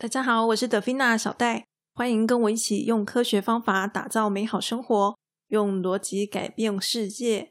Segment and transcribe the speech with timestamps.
[0.00, 7.50] 大家好，我是德菲娜小戴，欢迎跟我一起用科学方法打造美好生活，用逻辑改变世界。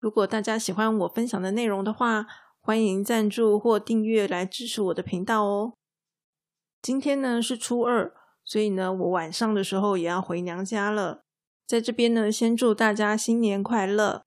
[0.00, 2.26] 如果大家喜欢我分享的内容的话，
[2.60, 5.74] 欢迎赞助或订阅来支持我的频道哦。
[6.82, 8.12] 今天呢是初二，
[8.44, 11.22] 所以呢我晚上的时候也要回娘家了。
[11.64, 14.24] 在这边呢，先祝大家新年快乐。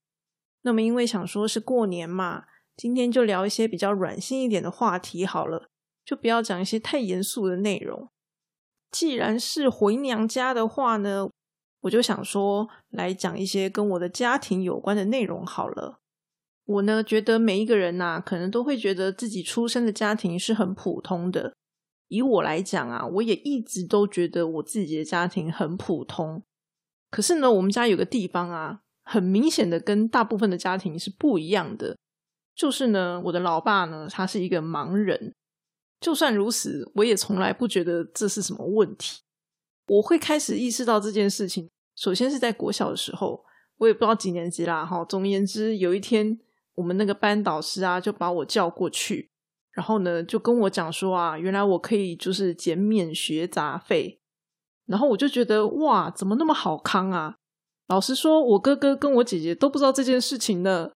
[0.62, 2.46] 那么因为想说是过年嘛，
[2.78, 5.68] 今天就聊一些比较软性一点的话题好了。
[6.08, 8.10] 就不要讲一些太严肃的内容。
[8.90, 11.30] 既然是回娘家的话呢，
[11.82, 16.00] 我就想说来讲一些跟我的家庭有关的内容好了。
[16.64, 21.54] 我呢觉得每一个人呐，可能都会觉得自己出生的家庭是很普通的。
[22.08, 26.42] 以我来讲啊，我也一直都觉得我自己的家庭很普通。
[27.12, 31.98] 可是呢，我们家有个地方啊，很明显的跟大部分的家庭是不一样的，
[32.56, 35.34] 就是呢，我的老爸呢，他是一个盲人。
[36.00, 39.22] 就算如此，我也从来不觉得这是什么问题。
[39.88, 43.44] 我会开始意识到这件事情，首先是在国小的时候，
[43.78, 44.86] 我也不知道几年级啦。
[44.86, 46.38] 哈，总而言之，有一天
[46.76, 49.32] 我们那个班导师啊，就把我叫过去，
[49.72, 54.20] 然后呢，就跟我讲说啊，原来我可以就是减免学杂费。
[54.86, 57.36] 然后我就觉得哇，怎么那么好康啊？
[57.88, 60.92] 老实说，我哥哥跟我姐姐都不知道这件事情呢，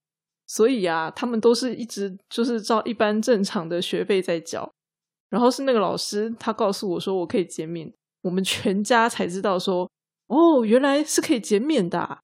[0.45, 4.71] 所以啊，他们都是一直就是照一般正常的学费在缴。
[5.31, 7.89] 然后是那个老师，他告诉我说我可以减免，
[8.21, 9.89] 我们全家才知道说，
[10.27, 12.19] 哦，原来是可以减免的。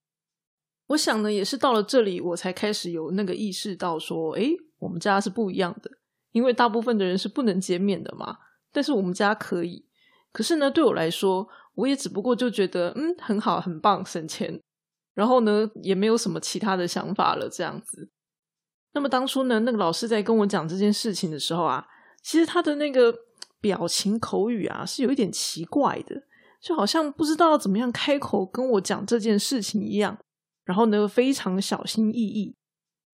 [0.88, 5.90] 我想呢，也是到了这里，我才开始有那个意识到说，诶，我们家是不一样的，
[6.32, 8.36] 因为大部分的人是不能减免的嘛，
[8.70, 9.86] 但是我们家可以。
[10.30, 14.60] 可是呢，对我来说，我也只不过就觉得，嗯，很好，很棒，省钱。
[15.14, 18.10] 然后呢，也没有什么其他的想法了，这样子。
[18.92, 21.86] 那么当初呢，那个老师在跟我讲这件事情的时候啊。
[22.28, 23.20] 其实他的那个
[23.58, 26.14] 表情口语啊，是有一点奇怪的，
[26.60, 30.18] 就好像不知道怎么样开口跟我讲这件事情一样。
[30.66, 32.54] 然后呢，非常小心翼翼。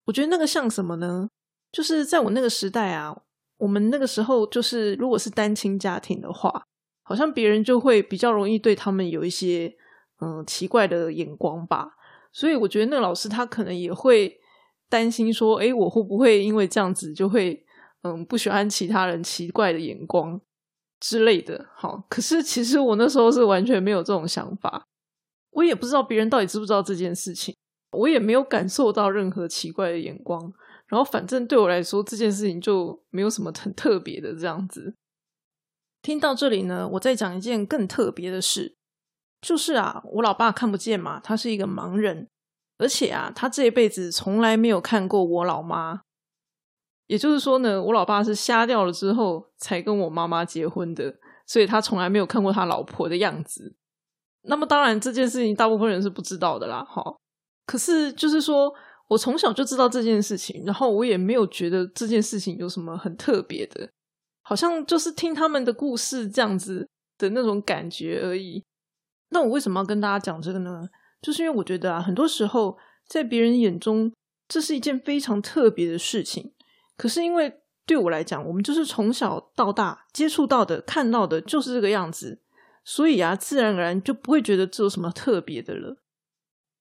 [0.06, 1.28] 我觉得那个像什么呢？
[1.70, 3.14] 就是在我那个时代啊，
[3.58, 6.64] 我们那个时候就是如果是单亲家庭的话，
[7.02, 9.70] 好像别人就会比较容易对他们有一些
[10.22, 11.90] 嗯奇怪的眼光吧。
[12.32, 14.40] 所以我觉得那个老师他可能也会
[14.88, 17.62] 担心说，哎，我会不会因为这样子就会。
[18.02, 20.40] 嗯，不喜欢其他人奇怪的眼光
[21.00, 21.68] 之类的。
[21.74, 24.86] 好，可是其实我那时候是完全没有这种想法，
[25.50, 27.56] 我也不知道别人到底知不知道这件事情，
[27.92, 30.52] 我也没有感受到任何奇怪的眼光。
[30.86, 34.94] 然后反正对我来说，这件事情就没有什么很特别的这样子。
[36.02, 38.76] 听到这里呢，我再讲一件更特别的事，
[39.40, 42.28] 就是啊，我老爸看不见嘛，他是一个盲人，
[42.78, 46.02] 而且啊，他这一辈子从来没有看过我老妈。
[47.12, 51.14] 也就是说呢，我老爸是瞎掉了之后才跟我妈妈结婚的，
[51.46, 53.76] 所以他从来没有看过他老婆的样子。
[54.44, 57.04] 那么当然这件事情大部分人是不知道的啦，哈。
[57.66, 58.72] 可是就是说
[59.08, 63.90] 我从小就知道这件事情，然后我也没有觉得这件事情有什么很特别的，
[64.40, 68.64] 好像就是听他们的故事这样子的那种感觉而已。
[69.28, 70.88] 那我为什么要跟大家讲这个呢？
[71.20, 74.10] 就是因为我觉得啊，很多时候在别人眼中，
[74.48, 76.54] 这是一件非常特别的事情。
[77.02, 77.52] 可是因为
[77.84, 82.40] 对我来讲，我们就是从小到大接触到的、看到的，就是这个样子，
[82.84, 85.96] 所以啊，自然而然就不会觉得这有什么特别的了。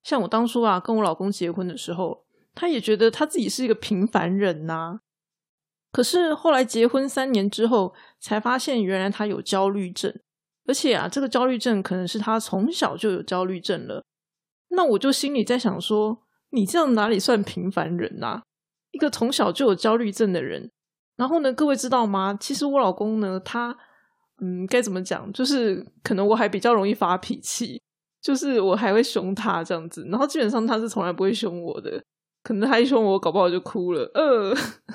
[0.04, 2.24] 像我当初啊，跟我老公结婚的时候，
[2.54, 5.00] 他也觉得他自己是一个平凡人呐。
[5.90, 10.16] 可是后来结婚三年之后，才发现原来他有焦虑症，
[10.68, 14.04] 而且啊，这个焦虑症可能是他从小就有焦虑症了。
[14.68, 18.42] 那我就心里在想说，你这样哪里算平凡人呐？
[18.92, 20.70] 一个从小就有焦虑症的人，
[21.16, 22.36] 然后呢，各位知道吗？
[22.40, 23.76] 其实我老公呢，他
[24.40, 25.32] 嗯，该怎么讲？
[25.32, 27.80] 就是可能我还比较容易发脾气，
[28.20, 30.06] 就是我还会凶他这样子。
[30.10, 32.02] 然后基本上他是从来不会凶我的，
[32.42, 34.10] 可能他一凶我，搞不好就哭了。
[34.14, 34.54] 呃，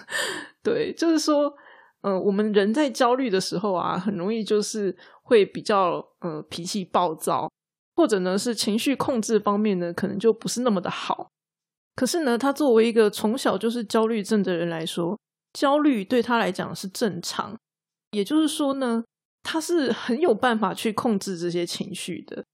[0.62, 1.53] 对，就是说，
[2.02, 7.50] 嗯，我们人在焦虑的时候啊，很容易就是会比较呃脾气暴躁，
[7.95, 11.31] 或者呢是情绪控制方面呢，可能就不是那么的好。
[11.97, 15.17] 可是呢，他作为一个从小就是焦虑症的人来说，
[15.53, 17.57] 焦虑对他来讲是正常。
[18.11, 19.03] 也就是说呢，
[19.41, 22.45] 他是很有办法去控制这些情绪的。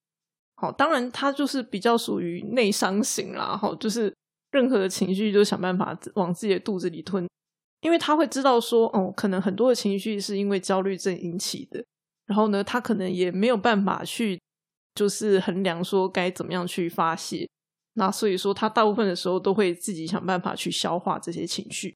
[0.56, 3.58] 好，当然他就是比较属于内伤型啦。
[3.58, 4.16] 好，就是
[4.52, 7.28] 任何的情绪都想办法往自己的肚子里吞，
[7.82, 11.84] 因为他会知道说，哦，可能很多的情绪是因为焦虑症引起的。
[12.26, 14.40] 然后呢，他可能也没有办法去，
[14.96, 17.46] 就是衡量说该怎么样去发泄。
[17.96, 21.96] 那所以说，他大部分的时候都会自己想办法去消化这些情绪。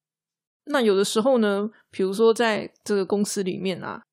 [0.65, 4.03] 那有的时候呢，比如说在这个公司里面啊，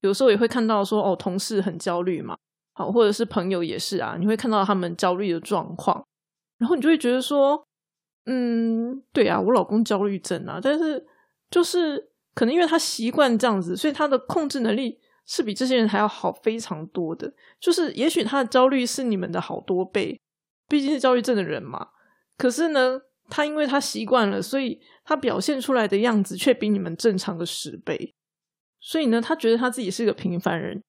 [0.00, 2.36] 有时候也会看到说，哦，同事很焦虑嘛，
[2.74, 6.04] 好，或者是朋友也是啊，你会看到他们焦虑的状况，
[6.58, 7.66] 然后你就会觉得说，
[8.26, 11.04] 嗯，对啊，我老公焦虑症啊，但是
[11.50, 17.32] 就是可能因为他习惯这样子，所以他的控制能力是比这些人还要好非常多的。
[17.60, 20.20] 就是也许他的焦虑是你们的好多倍，
[20.68, 21.88] 毕竟是焦虑症的人嘛。
[22.36, 28.14] 可是呢，他因为他习惯了，所以他表现出来的样子却比你们正常的十倍。
[28.80, 30.82] 所以呢，他觉得他自己是个平凡人。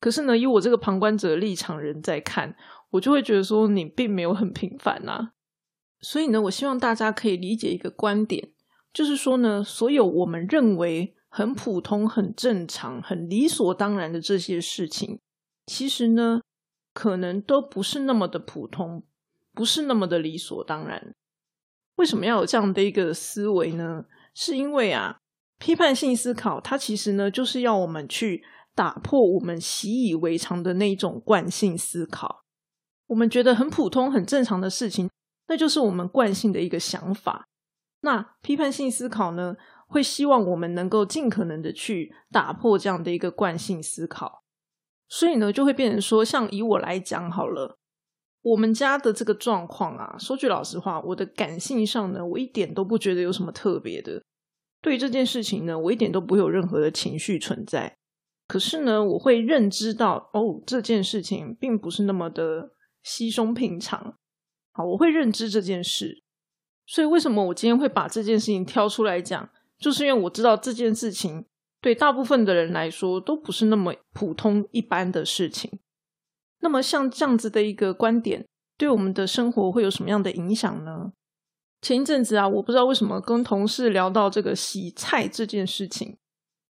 [0.00, 2.54] 可是呢，以我这个旁观者的立场人在看，
[2.90, 5.30] 我就会觉得说，你并没有很平凡呐。
[6.00, 8.50] 所以呢，我希望大家可以理解一个观点，
[8.92, 15.18] 就是说呢，所有我们认为很普通、很正常、很理所当然的这些事情，
[15.64, 16.42] 其实呢，
[16.92, 19.02] 可能都不是那么的普通，
[19.56, 21.14] 不是那么的理所当然。
[21.96, 24.04] 为什么要有这样的一个思维呢？
[24.34, 25.16] 是因为啊。
[25.58, 28.44] 批判性思考，它其实呢，就是要我们去
[28.74, 32.44] 打破我们习以为常的那一种惯性思考。
[33.06, 35.08] 我们觉得很普通、很正常的事情，
[35.48, 37.46] 那就是我们惯性的一个想法。
[38.02, 39.56] 那批判性思考呢，
[39.88, 44.42] 会希望我们能够尽可能的去打破这样的一个惯性思考。
[45.08, 47.78] 所以呢，就会变成说，像以我来讲好了，
[48.46, 54.22] 我们家的这个状况啊，说句老实话，我的感性上呢，我一点都不觉得有什么特别的。
[54.80, 57.96] 对于这件事情呢，我一点都不会有任何的情绪存在。
[58.46, 62.70] 可是呢，我会认知到，哦，这件事情并不是那么的
[63.02, 64.16] 稀松平常。
[64.70, 66.22] 好，我会认知这件事。
[66.86, 71.44] 所以，为什么我今天会把这件事情挑出来讲，就是因为我知道这件事情
[71.80, 75.80] 对大部分的人来说都不是那么普通一般的事情。
[76.60, 81.12] 那么，像这样子的一个观点，对我们的生活会有什么样的影响呢？
[81.82, 86.16] 前一阵子啊，我不知道为什么跟同事聊到这个洗菜这件事情，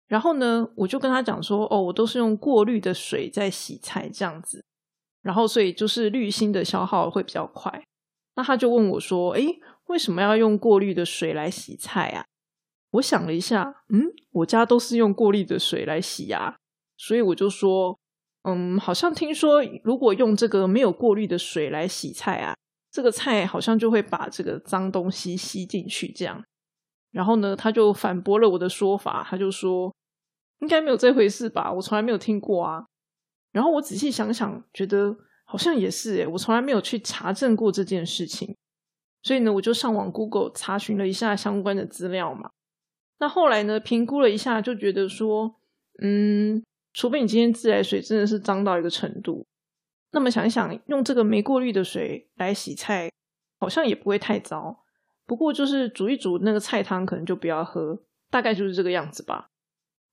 [0.07, 4.65] 然后呢，我就跟他讲说，哦，我都是用过滤的水在洗菜这样子，
[5.21, 7.83] 然后所以就是滤芯的消耗会比较快。
[8.35, 12.25] 那他就问我说，诶，为什么要用过滤的水来洗菜啊？
[12.91, 16.57] 我想了一下，嗯，我家都是用过滤的水来洗呀，
[16.97, 17.97] 所以我就说，
[18.45, 22.53] 嗯，好像听说如果用这个没有过滤的水来洗菜啊。
[22.91, 26.41] 这个菜好像就会把这个脏东西吸进去，这样。
[27.11, 29.93] 然后呢，他就反驳了我的说法，他就说
[30.59, 32.85] 应该没有这回事吧，我从来没有听过啊。
[33.51, 35.13] 然后我仔细想想，觉得
[35.43, 38.55] 好像也是诶，我从来没有去查证过这件事情。
[39.23, 42.51] 所以呢，我就上网 Google 查询了一下相关的资料嘛。
[43.19, 45.55] 那后来呢，评估了一下，就觉得说，
[46.01, 46.63] 嗯，
[46.95, 49.45] 除非你今天自来水真的是脏到一个程度。
[50.11, 53.11] 那么想一想，用这个没过滤的水来洗菜，
[53.59, 54.85] 好像也不会太糟。
[55.25, 58.01] 不过就是煮一煮那个菜汤，可能就不要喝，
[58.31, 59.49] 大概就是这个样子吧。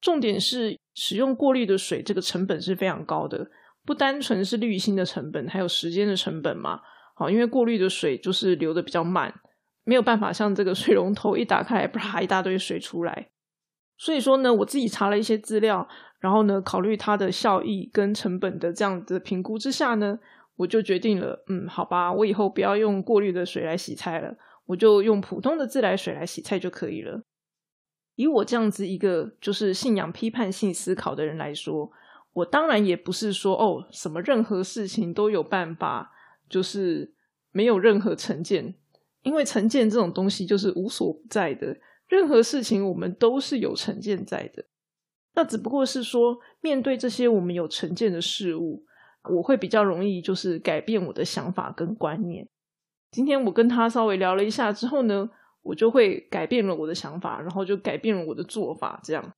[0.00, 3.49] 重点是使用过滤的水，这个成本是非常高的，
[3.87, 6.81] 不单纯是滤芯的成本，还有时间的成本嘛。
[7.14, 9.32] 好，因为过滤的水就是流的比较慢，
[9.84, 13.29] 没有办法像这个水龙头一打开，啪一大堆水出来。
[13.96, 15.88] 所以说呢，我自己查了一些资料。
[16.22, 20.16] 然后呢，考虑它的效益跟成本的这样的评估之下呢，
[20.54, 24.36] 我就决定了，嗯，好吧，我以后不要用过滤的水来洗菜了，
[24.66, 27.22] 我就用普通的自来水来洗菜就可以了。
[28.14, 31.90] 以我这样子一个就是信仰批判性思考的人来说，
[32.34, 36.12] 我当然也不是说哦，什么任何事情都有办法，
[36.48, 37.12] 就是
[37.50, 38.76] 没有任何成见，
[39.22, 41.76] 因为成见这种东西就是无所不在的，
[42.06, 44.67] 任何事情我们都是有成见在的。
[45.34, 48.84] 那只不过是说，面对这些我们有成见的事物，
[49.34, 52.48] 我会比较容易就是改变我的想法跟观念。
[53.10, 55.31] 今天我跟他稍微聊了一下之后呢，
[55.62, 59.01] 我就会改变了我的想法，然后就改变了我的做法。
[59.03, 59.32] 这样，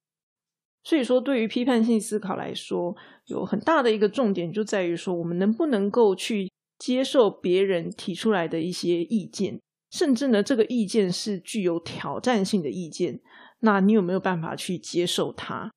[0.82, 2.96] 所以说，对于批判性思考来说，
[3.26, 9.60] 有很大的一个重点就在于说，我们能不能够去接受别人提出来的一些意见，
[9.90, 13.20] 甚至呢，这个意见是具有挑战性的意见，
[13.60, 15.70] 那你有没有办法去接受它？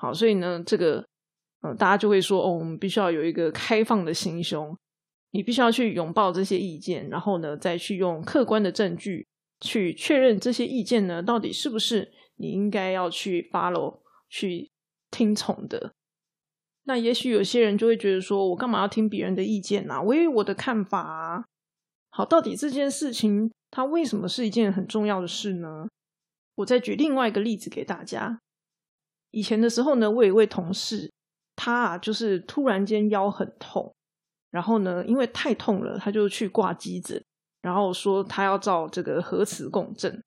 [0.00, 1.04] 好，所以呢，这个，
[1.60, 4.74] 嗯，大家就会说，哦，我们必须要有一个开放的心胸，
[5.32, 9.28] 你必须要去拥抱这些意见，然后呢，再去用客观的证据
[9.60, 14.70] 去确认这些意见呢，到底是不是你应该要去 follow、去
[15.10, 15.92] 听从的。
[16.84, 20.02] 那也许有些人就会觉得说，我干嘛要听别人的意见呢？
[20.02, 21.44] 我有我的看法啊。
[22.08, 25.86] 好，到底这件事情它为什么是一件很重要的事呢？
[26.54, 28.40] 我再举另外一个例子给大家。
[29.30, 31.10] 以前的时候呢，我有一位同事，
[31.56, 33.94] 他啊就是突然间腰很痛，
[34.50, 37.22] 然后呢，因为太痛了，他就去挂急诊，
[37.62, 40.22] 然后说他要照这个核磁共振。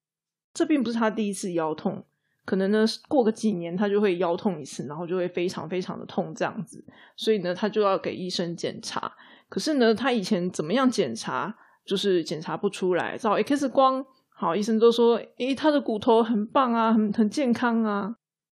[0.54, 2.06] 这并不是他第一次腰痛，
[2.46, 6.86] 可能呢过个几年他就会腰痛一次，然后就会非常非常的痛这样子，
[7.18, 9.12] 所以呢他就要给医生检查。
[9.50, 18.16] 可是呢他以前怎么样检查，就是检查不出来，照 X 光，好医生都说，诶他的骨头很棒啊，很很健康啊，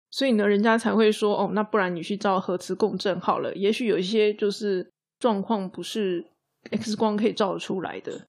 [0.10, 6.32] 所以呢人家才会说，哦那不然你去照核磁共振好了，也许有一些就是状况不是
[6.72, 8.28] X 光可以照得出来的。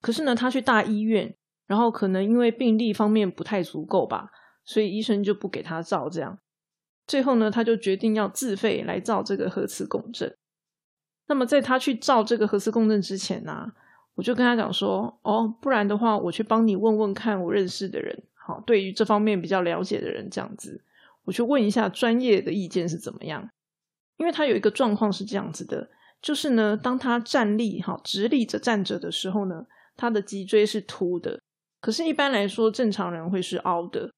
[0.00, 1.34] 可是呢他去大医院，
[1.66, 4.30] 然后可能因为病例方面不太足够吧。
[4.66, 6.38] 所以医生就不给他照，这样，
[7.06, 10.34] 最后呢，他就决定要自费来照这个核磁共振。
[11.26, 13.70] 那么在他去照这个核磁共振之前呢，
[14.14, 20.82] 我就跟他讲说，哦，不然的话，我去帮你问问看我认识的人，好，对于这方面比较了解的人，这样子，
[21.24, 23.48] 我去问一下专业的意见是怎么样。
[24.16, 25.90] 因为他有一个状况是这样子的，
[26.22, 29.66] 就是呢，当他站立，哈，直立着站着的时候呢，
[29.96, 31.40] 他的脊椎是凸的，
[31.80, 34.10] 可是，一般来说，正常人会是凹的。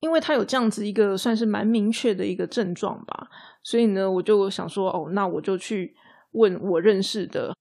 [0.00, 3.28] 因为他有这样子一个算是蛮明确的一个症状吧，
[3.62, 5.96] 所以呢，我就想说，哦，那我就去
[6.32, 7.54] 问我认识的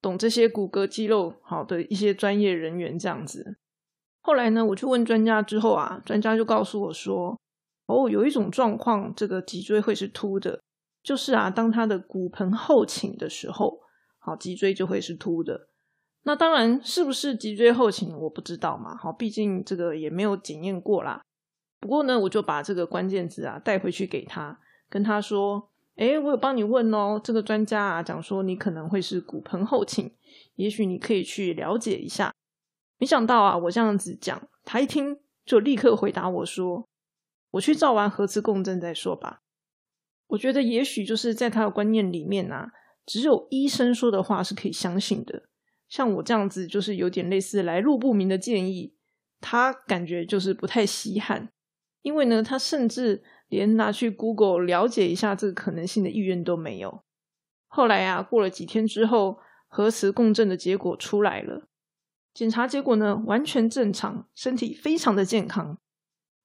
[0.00, 3.58] 懂这些骨骼肌肉好的一些专业人员这样子。
[4.22, 7.38] 后来呢，我去问专家之后啊，专家就告诉我说，
[7.86, 10.60] 哦，有一种状况，这个脊椎会是凸的，
[11.02, 13.80] 就是啊，当他的骨盆后倾的时候，
[14.18, 15.68] 好，脊椎就会是凸的。
[16.24, 21.20] 那当然是不是脊椎后倾，我不知道嘛，好，毕竟这个也没有检验过啦。
[21.80, 30.14] 不过呢，我就把这个关键字啊带回去给他，跟他说：“哎，我有帮你问哦，这个专家啊讲说你可能会是骨盆后倾，
[30.54, 32.32] 也许你可以去了解一下。”
[32.98, 36.86] 没想到啊，我这样子讲，他一听就立刻回答我说
[37.52, 39.40] ：“我去照完核磁共振再说吧。”
[40.28, 42.72] 我觉得也许就是在他的观念里面啊，
[43.06, 45.44] 只有医生说的话是可以相信的。
[45.88, 48.94] 像我这样子，就是有点类似来路不明的建议，
[49.40, 51.50] 他感觉就是不太稀罕。
[52.00, 57.04] 因为呢，他甚至连拿去 Google 了解一下这个可能性的意愿都没有。
[57.68, 61.68] 后来啊，过了几天之后，核磁共振的结果出来了，
[62.32, 65.78] 检查结果呢完全正常，身体非常的健康。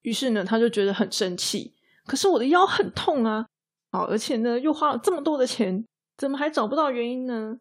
[0.07, 1.75] 于是呢，他就觉得很生气。
[2.05, 3.45] 可是我的腰很痛啊，
[3.91, 5.85] 好，而且呢又花了这么多的钱，
[6.15, 7.59] 怎么还找不到原因呢？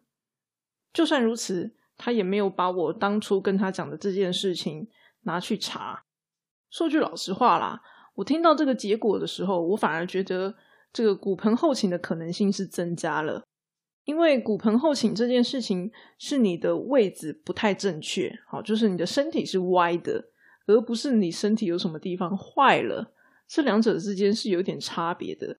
[0.93, 4.87] 就算如此，他也没有把我当初跟他讲的这件事情
[5.23, 6.03] 拿去查。
[6.69, 7.81] 说句老实话啦，
[8.15, 10.55] 我听到这个结果的时候，我反而觉得
[10.93, 13.43] 这个骨盆后倾的可能性是增加了。
[14.05, 20.29] 因为骨盆后倾这件事情是你的位置不太正确，好，就是你的身体是歪的，
[20.67, 23.13] 而不是你身体有什么地方坏了。
[23.47, 25.57] 这两者之间是有点差别的。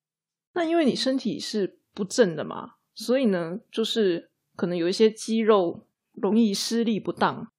[0.55, 7.51] 那因为你身体是不正的嘛，所以呢，就是可能有一些肌肉容易施力不当。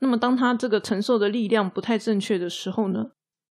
[0.00, 3.12] 那么，当他这个承受的力量不太正确的时候呢，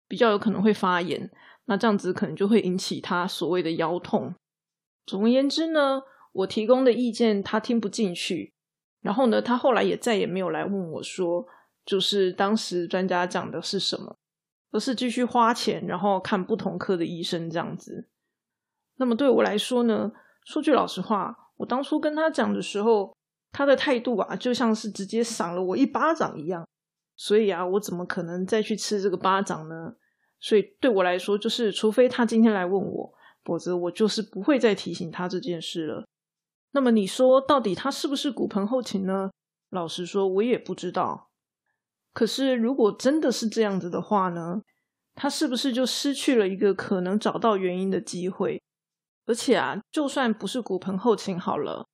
[0.06, 1.30] 比较有可能会发炎。
[1.64, 4.34] 那这样子可能就会引起他所谓的腰痛。
[5.06, 8.52] 总而言之呢，我提供的意见他听不进去。
[9.00, 11.46] 然后呢，他后来也再也没有来问我说，
[11.84, 14.16] 就是当时专家讲的是什么，
[14.70, 18.08] 而是继续花钱，然后看不同科的医生这样子。
[18.96, 20.12] 那么对我来说呢，
[20.44, 23.14] 说句老实话，我当初跟他讲的时候。
[23.56, 26.66] 他的态度啊，就像是直接赏了我一巴掌一样，
[27.14, 29.94] 所以啊，我怎么可能再去吃这个巴掌呢？
[30.40, 33.14] 所以对我来说，就是除非他今天来问我，
[33.44, 36.04] 否则我就是不会再提醒他这件事了。
[36.72, 39.30] 那么你说，到底他是不是骨盆后倾呢？
[39.70, 41.30] 老实说，我也不知道。
[42.14, 44.62] 可是如果真的是这样子的话呢，
[45.14, 48.62] 他是不是就失去了一个可能找到原因的机会？
[49.26, 51.86] 而且啊，就算不是骨盆后倾好了。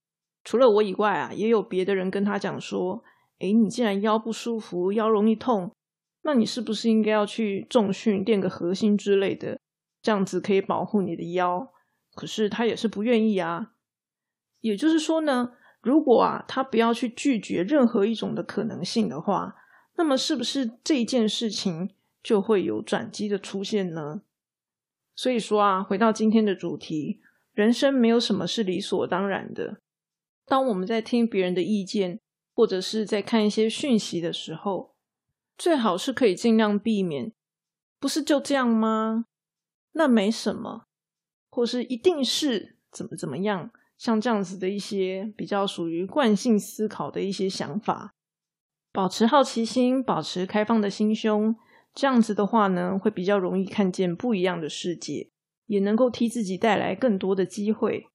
[0.45, 3.03] 除了我以外啊，也有别的人跟他讲说
[3.41, 5.73] ：“诶，你既然腰不舒服，腰容易痛，
[6.23, 9.59] 那你是不是应该要去重训，练个核心之类的，
[10.03, 11.73] 这样子可以保护你的腰？”
[12.15, 13.73] 可是他也是不愿意啊。
[14.61, 19.55] 也就是说呢，如果啊他不要去拒绝任何一种的可能性的话，
[20.01, 21.91] 那么是不是这件事情
[22.23, 24.23] 就会有转机的出现呢？
[25.15, 27.21] 所以说啊，回到今天的主题，
[27.53, 29.83] 人生没有什么是理所当然的。
[30.47, 32.19] 当我们在听别人的意见，
[32.55, 34.95] 或者是在看一些讯息的时候，
[35.59, 37.35] 最好是可以尽量避免。
[37.99, 39.27] 不是就这样吗？
[39.93, 40.87] 那没什么，
[41.51, 43.71] 或是一定是怎么怎么样？
[43.99, 48.15] 像这样子的一些比较属于惯性思考的一些想法，
[48.93, 51.55] 保持好奇心，保持开放的心胸，
[51.95, 55.31] 这样子的话呢，会比较容易看见不一样的世界，
[55.67, 58.09] 也能够替自己带来更多的机会。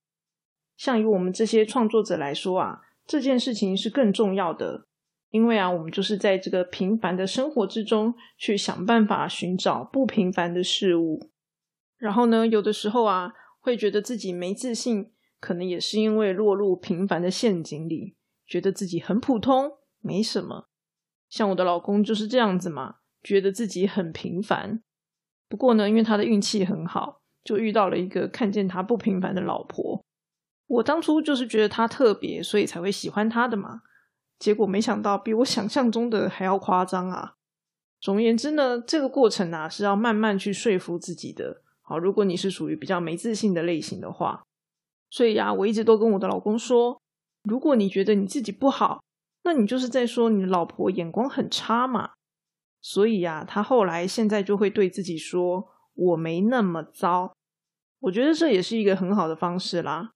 [0.76, 4.88] 像以我们这些创作者来说啊，这件事情是更重要的。
[5.32, 11.30] 因为啊，我们就是在这个平凡的生活之中去想办法寻找不平凡的事物。
[11.98, 18.16] 然后呢，有的时候啊，会觉得自己没自信，可能也是因为落入平凡的陷阱里，
[18.46, 19.72] 觉得自己很普通，
[20.06, 20.68] 没什么。
[21.30, 24.82] 像我的老公就是这样子嘛，觉得自己很平凡。
[25.50, 30.04] 不过呢，因为他的运气很好，就遇到了一个看见他不平凡的老婆。
[30.68, 33.82] 我当初就是觉得他特别，所以才会喜欢他的嘛。
[34.38, 37.36] 结果没想到比我想象中的还要夸张啊！
[38.02, 41.62] 总而言之呢，这个过程啊是要慢慢去说服自己的。
[41.82, 44.44] 好，如果你是属于比较没自信的类型的话，
[45.10, 47.00] 所以呀，我一直都跟我的老公说，
[47.44, 49.02] 如果你觉得你自己不好，
[49.46, 52.12] 那你就是在说你老婆眼光很差嘛。
[52.82, 57.34] 所以呀，他后来现在就会对自己说，我没那么糟。
[58.02, 60.12] 我觉得这也是一个很好的方式啦。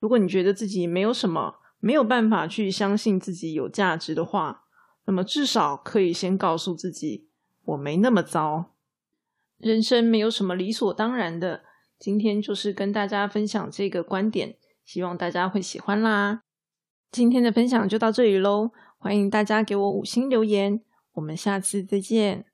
[0.00, 4.64] 如果你觉得自己没有什么，没有办法去相信自己有价值的话，
[5.06, 7.28] 那么至少可以先告诉自己，
[7.64, 8.74] 我没那么糟。
[9.56, 11.64] 人生没有什么理所当然的。
[11.98, 16.42] 今天就是跟大家分享这个观点，希望大家会喜欢啦。
[17.10, 20.80] 今天的分享就到这里喽，欢迎大家给我五星留言，
[21.14, 22.44] 我们下次再见。